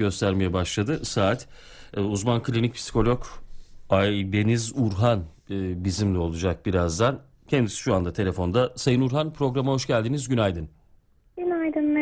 [0.00, 1.46] göstermeye başladı saat.
[1.96, 3.24] E, uzman klinik psikolog
[3.90, 7.20] Aybeniz Urhan e, bizimle olacak birazdan.
[7.48, 8.72] Kendisi şu anda telefonda.
[8.76, 10.28] Sayın Urhan programa hoş geldiniz.
[10.28, 10.68] Günaydın.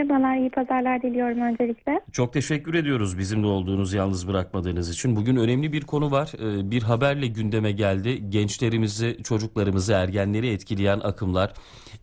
[0.00, 2.00] Merhabalar, iyi pazarlar diliyorum öncelikle.
[2.12, 5.16] Çok teşekkür ediyoruz bizimle olduğunuz, yalnız bırakmadığınız için.
[5.16, 6.32] Bugün önemli bir konu var.
[6.38, 8.30] Ee, Bir haberle gündeme geldi.
[8.30, 11.52] Gençlerimizi, çocuklarımızı, ergenleri etkileyen akımlar.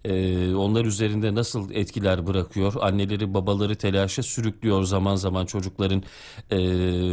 [0.06, 2.74] Ee, Onlar üzerinde nasıl etkiler bırakıyor?
[2.82, 6.04] Anneleri, babaları telaşa sürüklüyor zaman zaman çocukların
[6.52, 6.58] e,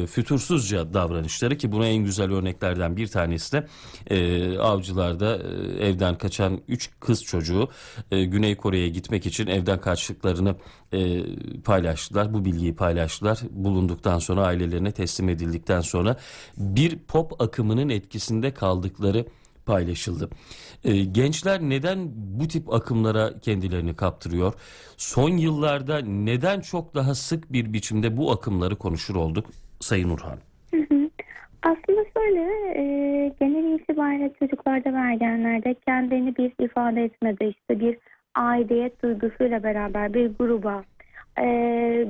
[0.06, 3.66] fütursuzca davranışları ki buna en güzel örneklerden bir tanesi de
[4.60, 5.38] avcılarda
[5.80, 7.68] evden kaçan 3 kız çocuğu
[8.10, 10.54] Güney Kore'ye gitmek için evden kaçtıklarını
[10.92, 11.22] e,
[11.64, 12.34] paylaştılar.
[12.34, 13.38] Bu bilgiyi paylaştılar.
[13.50, 16.16] Bulunduktan sonra ailelerine teslim edildikten sonra
[16.56, 19.24] bir pop akımının etkisinde kaldıkları
[19.66, 20.30] paylaşıldı.
[20.84, 24.54] E, gençler neden bu tip akımlara kendilerini kaptırıyor?
[24.96, 29.46] Son yıllarda neden çok daha sık bir biçimde bu akımları konuşur olduk
[29.80, 30.38] Sayın Urhan?
[31.62, 32.40] Aslında şöyle,
[32.74, 32.82] e,
[33.40, 37.98] genel itibariyle çocuklarda ve ergenlerde kendini bir ifade etmede, işte bir
[38.34, 40.84] aidiyet duygusuyla beraber bir gruba,
[41.38, 41.44] e,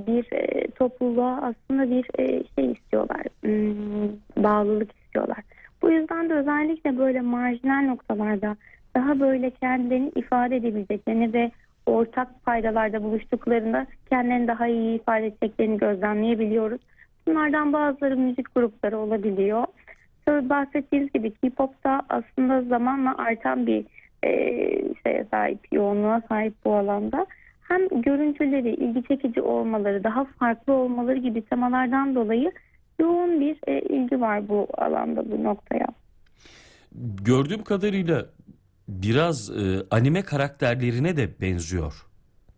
[0.06, 5.38] bir e, topluluğa aslında bir e, şey istiyorlar, hmm, bağlılık istiyorlar.
[5.82, 8.56] Bu yüzden de özellikle böyle marjinal noktalarda
[8.96, 11.50] daha böyle kendilerini ifade edebileceklerini ve
[11.86, 16.80] ortak paydalarda buluştuklarında kendilerini daha iyi ifade edeceklerini gözlemleyebiliyoruz.
[17.26, 19.64] Bunlardan bazıları müzik grupları olabiliyor.
[20.28, 23.84] Söz bahsettiğiniz gibi K-pop da aslında zamanla artan bir
[24.24, 24.28] e,
[25.02, 27.26] şeye sahip, yoğunluğa sahip bu alanda.
[27.68, 32.52] Hem görüntüleri, ilgi çekici olmaları, daha farklı olmaları gibi temalardan dolayı
[33.00, 35.86] yoğun bir e, ilgi var bu alanda, bu noktaya.
[37.24, 38.26] Gördüğüm kadarıyla
[38.88, 42.06] biraz e, anime karakterlerine de benziyor.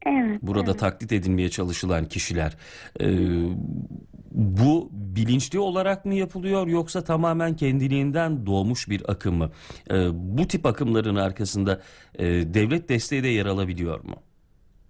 [0.07, 0.43] Evet.
[0.43, 0.81] Burada evet.
[0.81, 2.57] taklit edilmeye çalışılan kişiler.
[3.01, 3.07] E,
[4.33, 9.51] bu bilinçli olarak mı yapılıyor yoksa tamamen kendiliğinden doğmuş bir akım mı?
[9.91, 11.81] E, bu tip akımların arkasında
[12.19, 14.17] e, devlet desteği de yer alabiliyor mu?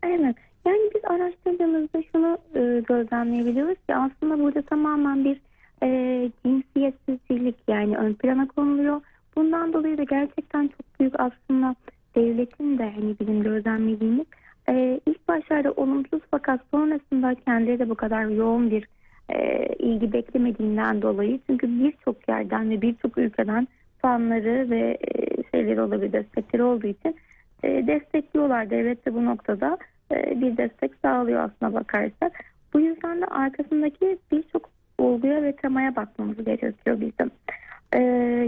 [0.03, 0.37] Evet.
[0.67, 5.41] Yani biz araştırdığımızda şunu e, gözlemleyebiliyoruz ki aslında burada tamamen bir
[5.83, 9.01] e, cinsiyetsizlik yani ön plana konuluyor.
[9.37, 11.75] Bundan dolayı da gerçekten çok büyük aslında
[12.17, 14.27] devletin de hani bizim gözlemlediğimiz
[14.69, 18.89] e, ilk başlarda olumsuz fakat sonrasında kendileri de bu kadar yoğun bir
[19.35, 26.13] e, ilgi beklemediğinden dolayı çünkü birçok yerden ve birçok ülkeden fanları ve e, şeyleri olabilir
[26.13, 27.17] destekleri olduğu için
[27.63, 28.71] e, destekliyorlar.
[28.71, 29.79] Devlet de bu noktada
[30.13, 32.45] e, bir destek sağlıyor aslına bakarsak.
[32.75, 37.31] Bu yüzden de arkasındaki birçok olguya ve temaya bakmamız gerekiyor bizim.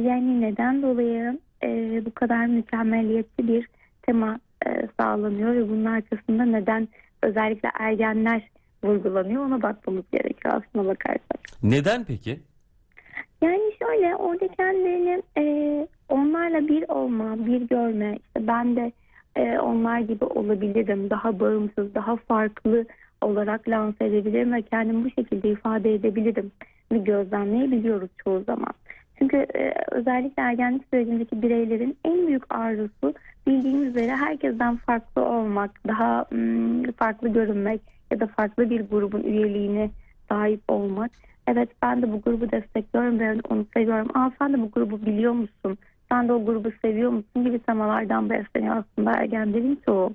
[0.04, 1.38] Yani neden dolayı
[2.06, 3.68] bu kadar mükemmeliyetçi bir
[4.02, 4.40] tema
[5.00, 6.88] sağlanıyor ve bunun arkasında neden
[7.22, 8.48] özellikle ergenler
[8.84, 11.40] vurgulanıyor ona bakmamız gerekiyor aslına bakarsak.
[11.62, 12.40] Neden peki?
[13.42, 18.92] Yani şöyle orada kendilerini e, onlarla bir olma, bir görme, işte ben de
[19.36, 22.84] e, onlar gibi olabilirim, daha bağımsız, daha farklı
[23.20, 26.52] olarak lanse edebilirim ve kendimi bu şekilde ifade edebilirim
[26.92, 28.72] ve gözlemleyebiliyoruz çoğu zaman.
[29.18, 33.14] Çünkü e, özellikle ergenlik sürecindeki bireylerin en büyük arzusu
[33.46, 39.90] bildiğimiz üzere herkesten farklı olmak, daha mm, farklı görünmek ya da farklı bir grubun üyeliğine
[40.28, 41.10] sahip olmak.
[41.46, 44.08] Evet ben de bu grubu destekliyorum ve onu seviyorum.
[44.14, 45.78] Aa sen de bu grubu biliyor musun?
[46.08, 50.12] Sen de o grubu seviyor musun gibi temalardan besleniyor aslında ergenlerin çoğu.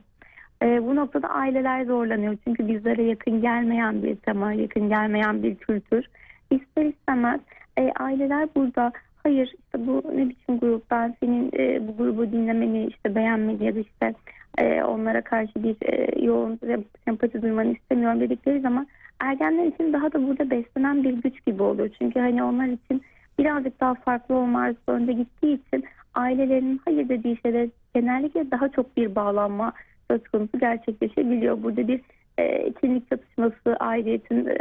[0.63, 2.37] Ee, bu noktada aileler zorlanıyor.
[2.43, 6.05] Çünkü bizlere yakın gelmeyen bir tema, yakın gelmeyen bir kültür.
[6.51, 7.39] İster istemez
[7.77, 8.91] e, aileler burada
[9.23, 13.75] hayır işte bu ne biçim grup ben senin e, bu grubu dinlemeni işte beğenmeni ya
[13.75, 14.13] da işte
[14.57, 16.59] e, onlara karşı bir e, yoğun
[17.05, 18.87] sempati duymanı istemiyorum dedikleri zaman
[19.19, 21.89] ergenler için daha da burada beslenen bir güç gibi oluyor.
[21.99, 23.01] Çünkü hani onlar için
[23.39, 25.83] birazcık daha farklı olma önde gittiği için
[26.13, 29.73] ailelerinin hayır dediği şeyler genellikle daha çok bir bağlanma
[30.11, 31.63] söz konusu gerçekleşebiliyor.
[31.63, 32.01] Burada bir
[32.37, 34.57] e, kimlik çatışması, aidiyetin e,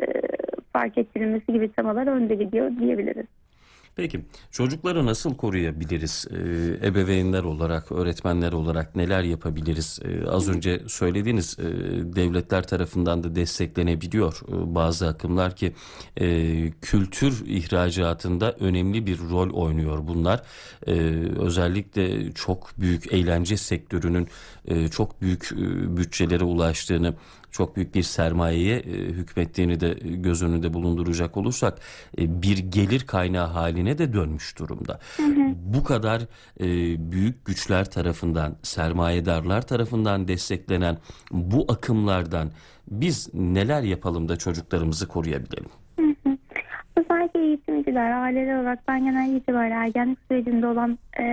[0.73, 3.27] fark ettirilmesi gibi temalar önde gidiyor diyebiliriz.
[3.97, 6.27] Peki çocukları nasıl koruyabiliriz?
[6.31, 9.99] Ee, ebeveynler olarak, öğretmenler olarak neler yapabiliriz?
[10.05, 11.63] Ee, az önce söylediğiniz e,
[12.17, 15.75] devletler tarafından da desteklenebiliyor e, bazı akımlar ki
[16.21, 20.43] e, kültür ihracatında önemli bir rol oynuyor bunlar.
[20.87, 20.93] E,
[21.39, 24.29] özellikle çok büyük eğlence sektörünün
[24.65, 27.15] e, çok büyük e, bütçelere ulaştığını
[27.53, 31.79] çok büyük bir sermayeye e, hükmettiğini de göz önünde bulunduracak olursak
[32.19, 34.99] e, bir gelir kaynağı haline de dönmüş durumda.
[35.17, 35.55] Hı hı.
[35.57, 36.23] Bu kadar
[36.61, 36.67] e,
[37.13, 40.99] büyük güçler tarafından, sermayedarlar tarafından desteklenen
[41.31, 42.51] bu akımlardan
[42.91, 45.71] biz neler yapalım da çocuklarımızı koruyabilelim?
[47.93, 51.25] kişiler, aileler olarak ben genel itibariyle ergenlik sürecinde olan e,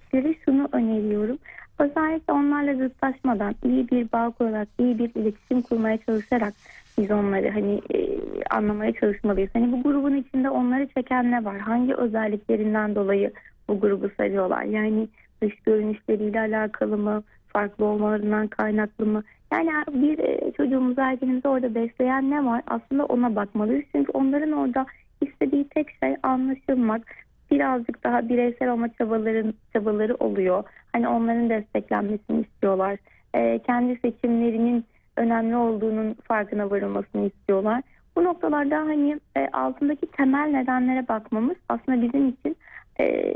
[0.00, 1.38] kişilere şunu öneriyorum.
[1.78, 6.54] Özellikle onlarla zıtlaşmadan iyi bir bağ kurarak, iyi bir iletişim kurmaya çalışarak
[6.98, 8.18] biz onları hani e,
[8.50, 9.50] anlamaya çalışmalıyız.
[9.52, 11.58] Hani bu grubun içinde onları çeken ne var?
[11.58, 13.32] Hangi özelliklerinden dolayı
[13.68, 14.62] bu grubu seviyorlar?
[14.62, 15.08] Yani
[15.42, 17.22] dış görünüşleriyle alakalı mı?
[17.48, 19.22] Farklı olmalarından kaynaklı mı?
[19.52, 22.62] Yani bir e, çocuğumuzu, ergenimizi orada besleyen ne var?
[22.66, 23.84] Aslında ona bakmalıyız.
[23.92, 24.86] Çünkü onların orada
[25.20, 27.02] istediği tek şey anlaşılmak.
[27.50, 30.64] Birazcık daha bireysel olma çabaların, çabaları oluyor.
[30.96, 32.98] Hani onların desteklenmesini istiyorlar.
[33.34, 34.84] E, kendi seçimlerinin
[35.16, 37.82] önemli olduğunun farkına varılmasını istiyorlar.
[38.16, 42.56] Bu noktalarda hani e, altındaki temel nedenlere bakmamız aslında bizim için
[43.00, 43.34] e,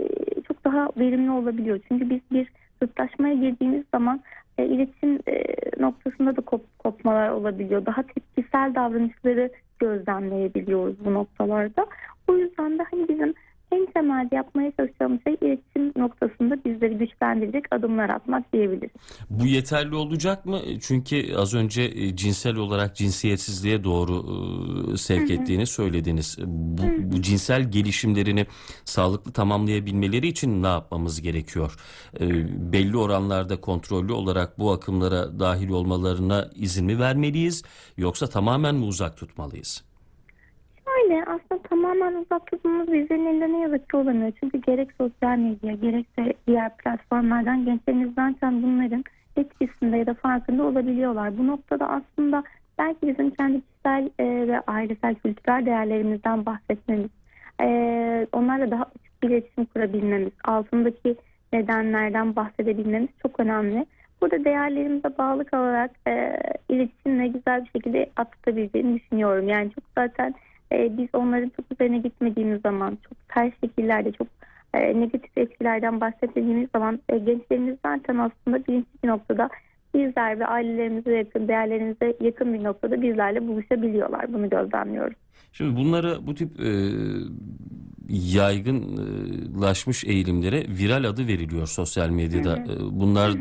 [0.48, 1.80] çok daha verimli olabiliyor.
[1.88, 2.52] Çünkü biz bir
[2.82, 4.20] zıtlaşmaya girdiğimiz zaman
[4.58, 5.44] e, iletişim e,
[5.78, 7.86] noktasında da kop, kopmalar olabiliyor.
[7.86, 11.86] Daha tepkisel davranışları gözlemleyebiliyoruz bu noktalarda.
[12.28, 13.34] O yüzden de hani bizim
[13.72, 15.69] en temelde yapmaya çalışacağımız şey iletişim
[16.00, 18.90] noktasında bizleri güçlendirecek adımlar atmak diyebiliriz.
[19.30, 20.60] Bu yeterli olacak mı?
[20.80, 24.24] Çünkü az önce e, cinsel olarak cinsiyetsizliğe doğru
[24.92, 26.38] e, sevk ettiğini söylediniz.
[26.46, 28.46] Bu, bu cinsel gelişimlerini
[28.84, 31.76] sağlıklı tamamlayabilmeleri için ne yapmamız gerekiyor?
[32.20, 32.28] E,
[32.72, 37.62] belli oranlarda kontrollü olarak bu akımlara dahil olmalarına izin mi vermeliyiz?
[37.96, 39.84] Yoksa tamamen mi uzak tutmalıyız?
[40.84, 41.24] Şöyle
[42.10, 44.32] tamamen uzak tutmamız bizlerin elinde ne yazık ki olamıyor.
[44.40, 49.04] Çünkü gerek sosyal medya gerekse diğer platformlardan gençlerimiz zaten bunların
[49.36, 51.38] etkisinde ya da farkında olabiliyorlar.
[51.38, 52.42] Bu noktada aslında
[52.78, 57.10] belki bizim kendi kişisel e, ve ailesel kültürel değerlerimizden bahsetmemiz,
[57.60, 57.66] e,
[58.32, 61.16] onlarla daha açık bir iletişim kurabilmemiz, altındaki
[61.52, 63.86] nedenlerden bahsedebilmemiz çok önemli.
[64.20, 66.36] Burada değerlerimize bağlı kalarak e,
[66.68, 69.48] iletişimle güzel bir şekilde atlatabileceğini düşünüyorum.
[69.48, 70.34] Yani çok zaten
[70.72, 74.26] e, biz onların çok üzerine gitmediğimiz zaman, çok ters şekillerde, çok
[74.74, 79.48] e, negatif etkilerden bahsetmediğimiz zaman e, gençlerimiz zaten aslında birinci bir noktada
[79.94, 84.32] bizler ve ailelerimize yakın, değerlerimize yakın bir noktada bizlerle buluşabiliyorlar.
[84.32, 85.16] Bunu gözlemliyoruz.
[85.52, 86.70] Şimdi bunlara bu tip e,
[88.10, 92.56] yaygınlaşmış eğilimlere viral adı veriliyor sosyal medyada.
[92.56, 93.32] E, Bunlar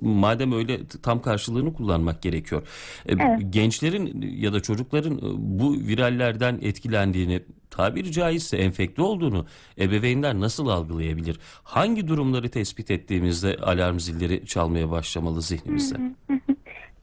[0.00, 2.62] madem öyle tam karşılığını kullanmak gerekiyor.
[3.06, 3.40] E, Evet.
[3.50, 9.46] Gençlerin ya da çocukların e, bu virallerden etkilendiğini tabiri caizse enfekte olduğunu
[9.78, 11.38] ebeveynler nasıl algılayabilir?
[11.62, 15.96] Hangi durumları tespit ettiğimizde alarm zilleri çalmaya başlamalı zihnimizde?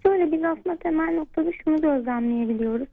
[0.06, 2.88] Şöyle biz aslında temel noktada şunu gözlemleyebiliyoruz.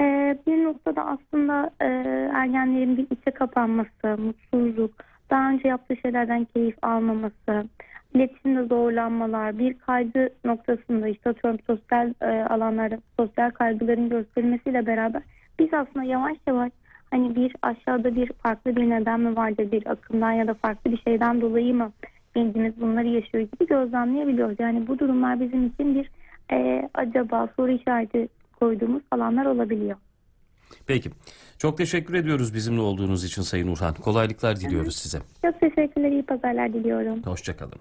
[0.00, 1.86] Ee, bir noktada aslında e,
[2.34, 4.90] ergenlerin bir içe kapanması, mutsuzluk,
[5.30, 7.68] daha önce yaptığı şeylerden keyif almaması,
[8.14, 15.22] iletişimde zorlanmalar, bir kaygı noktasında işte atıyorum sosyal e, alanlarda sosyal kaygıların gösterilmesiyle beraber
[15.58, 16.72] biz aslında yavaş yavaş
[17.10, 20.98] hani bir aşağıda bir farklı bir neden mi vardır bir akımdan ya da farklı bir
[20.98, 21.92] şeyden dolayı mı
[22.34, 24.56] gencimiz bunları yaşıyor gibi gözlemleyebiliyoruz.
[24.60, 26.10] Yani bu durumlar bizim için bir
[26.52, 28.28] e, acaba soru işareti
[28.64, 29.96] koyduğumuz alanlar olabiliyor.
[30.86, 31.10] Peki.
[31.58, 33.94] Çok teşekkür ediyoruz bizimle olduğunuz için Sayın Urhan.
[33.94, 35.18] Kolaylıklar diliyoruz size.
[35.42, 37.22] Çok teşekkürler, iyi pazarlar diliyorum.
[37.22, 37.78] Hoşçakalın.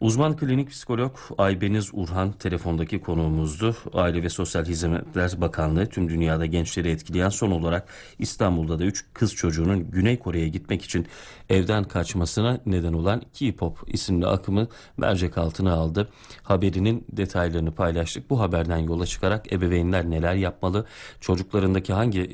[0.00, 3.76] Uzman klinik psikolog Aybeniz Urhan telefondaki konuğumuzdu.
[3.92, 7.88] Aile ve Sosyal Hizmetler Bakanlığı tüm dünyada gençleri etkileyen son olarak
[8.18, 11.06] İstanbul'da da 3 kız çocuğunun Güney Kore'ye gitmek için
[11.48, 16.08] evden kaçmasına neden olan K-pop isimli akımı mercek altına aldı.
[16.42, 18.30] Haberinin detaylarını paylaştık.
[18.30, 20.86] Bu haberden yola çıkarak ebeveynler neler yapmalı,
[21.20, 22.29] çocuklarındaki hangi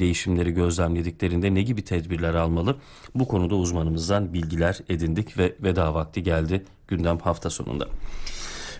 [0.00, 2.76] değişimleri gözlemlediklerinde ne gibi tedbirler almalı?
[3.14, 7.88] Bu konuda uzmanımızdan bilgiler edindik ve veda vakti geldi gündem hafta sonunda.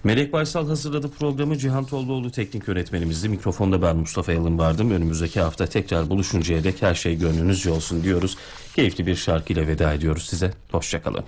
[0.05, 3.29] Melek Baysal hazırladı programı Cihan Tolluoğlu teknik yönetmenimizdi.
[3.29, 4.91] Mikrofonda ben Mustafa Yalın vardım.
[4.91, 8.37] Önümüzdeki hafta tekrar buluşuncaya dek her şey gönlünüzce olsun diyoruz.
[8.77, 10.53] Keyifli bir şarkıyla veda ediyoruz size.
[10.73, 11.25] Hoşçakalın.